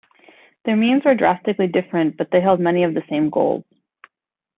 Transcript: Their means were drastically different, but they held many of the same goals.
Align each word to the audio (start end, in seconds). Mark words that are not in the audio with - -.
Their 0.65 0.75
means 0.75 1.05
were 1.05 1.13
drastically 1.13 1.67
different, 1.67 2.17
but 2.17 2.31
they 2.31 2.41
held 2.41 2.59
many 2.59 2.81
of 2.85 2.95
the 2.95 3.03
same 3.07 3.29
goals. 3.29 3.63